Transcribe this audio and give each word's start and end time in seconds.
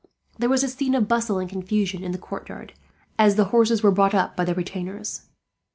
There 0.39 0.49
was 0.49 0.63
a 0.63 0.67
scene 0.67 0.95
of 0.95 1.07
bustle 1.07 1.37
and 1.37 1.47
confusion 1.47 2.03
in 2.03 2.11
the 2.11 2.17
courtyard, 2.17 2.73
as 3.19 3.35
the 3.35 3.45
horses 3.53 3.83
were 3.83 3.91
brought 3.91 4.15
up 4.15 4.35
by 4.35 4.45
the 4.45 4.55
retainers. 4.55 5.29